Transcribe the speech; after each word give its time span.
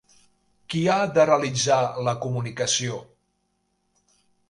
Qui 0.73 0.81
ha 0.93 0.95
de 1.17 1.27
realitzar 1.31 1.79
la 2.09 2.17
comunicació. 2.25 3.01